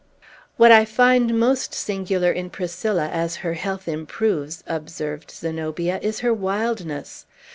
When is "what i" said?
0.57-0.83